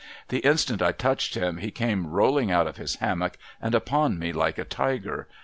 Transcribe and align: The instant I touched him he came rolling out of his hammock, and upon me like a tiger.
The 0.29 0.39
instant 0.39 0.81
I 0.81 0.93
touched 0.93 1.35
him 1.35 1.57
he 1.57 1.69
came 1.69 2.07
rolling 2.07 2.49
out 2.49 2.65
of 2.65 2.77
his 2.77 2.95
hammock, 2.95 3.37
and 3.61 3.75
upon 3.75 4.17
me 4.17 4.33
like 4.33 4.57
a 4.57 4.65
tiger. 4.65 5.27